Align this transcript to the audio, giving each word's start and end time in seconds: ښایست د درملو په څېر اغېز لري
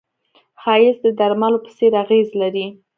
ښایست 0.61 1.01
د 1.05 1.07
درملو 1.19 1.57
په 1.65 1.69
څېر 1.77 1.93
اغېز 2.03 2.29
لري 2.41 2.65